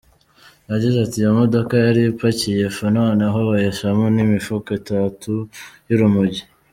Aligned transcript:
Yagize 0.69 0.97
ati 1.01 1.15
“Iyo 1.21 1.31
modoka 1.39 1.73
yari 1.85 2.01
ipakiye 2.05 2.59
ifu 2.69 2.83
noneho 2.97 3.37
bahishamo 3.49 4.05
n’imifuka 4.15 4.69
itatu 4.81 5.31
y’urumogi. 5.89 6.43